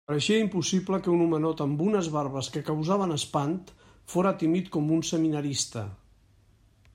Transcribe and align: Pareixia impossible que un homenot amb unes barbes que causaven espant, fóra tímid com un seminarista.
Pareixia 0.09 0.37
impossible 0.43 0.97
que 1.07 1.09
un 1.15 1.19
homenot 1.25 1.61
amb 1.65 1.83
unes 1.87 2.09
barbes 2.15 2.49
que 2.55 2.63
causaven 2.71 3.13
espant, 3.17 3.53
fóra 4.15 4.33
tímid 4.41 4.73
com 4.77 4.91
un 4.97 5.05
seminarista. 5.13 5.85